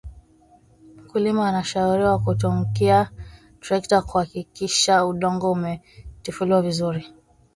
[0.97, 3.11] mkulima anashauriwa kutumkia
[3.59, 7.13] trekta kuhakisha udongo umetifuliwa vizuri